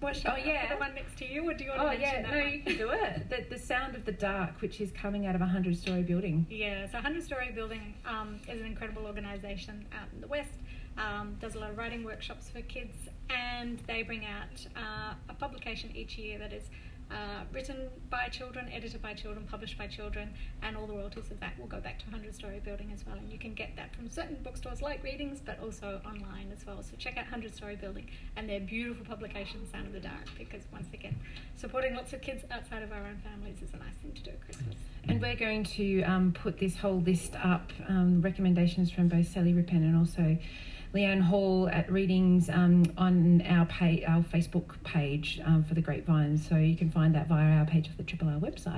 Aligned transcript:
What 0.00 0.14
should 0.16 0.26
Oh, 0.26 0.32
I 0.32 0.38
yeah. 0.44 0.74
the 0.74 0.78
one 0.78 0.94
next 0.94 1.16
to 1.18 1.24
you, 1.26 1.48
or 1.48 1.54
do 1.54 1.64
you 1.64 1.70
want 1.70 1.80
Oh 1.82 1.84
to 1.84 1.98
mention 1.98 2.02
yeah, 2.06 2.22
that 2.22 2.30
no, 2.32 2.38
one? 2.44 2.52
you 2.52 2.60
can 2.62 2.76
do 2.76 2.90
it. 2.90 3.30
The, 3.30 3.54
the 3.54 3.58
Sound 3.58 3.94
of 3.96 4.04
the 4.04 4.12
Dark, 4.12 4.60
which 4.60 4.80
is 4.80 4.92
coming 4.92 5.26
out 5.26 5.34
of 5.34 5.40
a 5.40 5.46
hundred-story 5.46 6.02
building. 6.02 6.46
Yeah, 6.50 6.86
so 6.86 6.94
100 6.94 7.22
Story 7.22 7.50
Building 7.54 7.94
um, 8.04 8.38
is 8.48 8.60
an 8.60 8.66
incredible 8.66 9.06
organisation 9.06 9.86
out 9.98 10.08
in 10.14 10.20
the 10.20 10.26
West. 10.26 10.50
Um, 10.98 11.36
does 11.40 11.54
a 11.54 11.58
lot 11.58 11.70
of 11.70 11.78
writing 11.78 12.04
workshops 12.04 12.48
for 12.50 12.60
kids, 12.62 12.94
and 13.30 13.78
they 13.86 14.02
bring 14.02 14.26
out 14.26 14.66
uh, 14.76 15.14
a 15.30 15.34
publication 15.34 15.90
each 15.94 16.18
year 16.18 16.38
that 16.38 16.52
is 16.52 16.64
uh, 17.10 17.44
written 17.52 17.88
by 18.10 18.28
children, 18.28 18.68
edited 18.72 19.00
by 19.00 19.14
children, 19.14 19.46
published 19.48 19.78
by 19.78 19.86
children, 19.86 20.32
and 20.62 20.76
all 20.76 20.86
the 20.86 20.92
royalties 20.92 21.30
of 21.30 21.38
that 21.40 21.58
will 21.58 21.66
go 21.66 21.80
back 21.80 21.98
to 22.00 22.04
100 22.06 22.34
Story 22.34 22.60
Building 22.64 22.90
as 22.92 23.06
well. 23.06 23.16
And 23.16 23.30
you 23.30 23.38
can 23.38 23.54
get 23.54 23.76
that 23.76 23.94
from 23.94 24.10
certain 24.10 24.36
bookstores 24.42 24.82
like 24.82 25.02
Readings, 25.02 25.40
but 25.44 25.60
also 25.60 26.00
online 26.04 26.50
as 26.52 26.66
well. 26.66 26.82
So 26.82 26.96
check 26.98 27.16
out 27.16 27.24
100 27.24 27.54
Story 27.54 27.76
Building 27.76 28.08
and 28.36 28.48
their 28.48 28.60
beautiful 28.60 29.04
publication, 29.04 29.66
Sound 29.70 29.86
of 29.86 29.92
the 29.92 30.00
Dark, 30.00 30.26
because 30.36 30.62
once 30.72 30.88
again, 30.92 31.16
supporting 31.56 31.94
lots 31.94 32.12
of 32.12 32.20
kids 32.20 32.44
outside 32.50 32.82
of 32.82 32.92
our 32.92 33.06
own 33.06 33.18
families 33.22 33.62
is 33.62 33.72
a 33.74 33.76
nice 33.76 33.94
thing 34.02 34.12
to 34.12 34.22
do 34.22 34.30
at 34.30 34.40
Christmas. 34.40 34.74
And 35.08 35.20
we're 35.20 35.36
going 35.36 35.64
to 35.64 36.02
um, 36.02 36.32
put 36.32 36.58
this 36.58 36.76
whole 36.76 37.00
list 37.00 37.34
up, 37.36 37.72
um, 37.88 38.20
recommendations 38.20 38.90
from 38.90 39.08
both 39.08 39.28
Sally 39.28 39.52
Rippin 39.52 39.84
and 39.84 39.96
also 39.96 40.36
Leanne 40.94 41.22
Hall 41.22 41.68
at 41.68 41.90
Readings 41.90 42.48
um, 42.48 42.84
on 42.96 43.42
our 43.42 43.66
pay, 43.66 44.04
our 44.04 44.22
Facebook 44.22 44.82
page 44.84 45.40
um, 45.44 45.62
for 45.64 45.74
the 45.74 45.80
Grapevine. 45.80 46.38
So 46.38 46.56
you 46.56 46.76
can 46.76 46.90
find 46.90 47.14
that 47.14 47.28
via 47.28 47.58
our 47.58 47.66
page 47.66 47.88
of 47.88 47.96
the 47.96 48.02
Triple 48.02 48.28
R 48.28 48.38
website. 48.40 48.74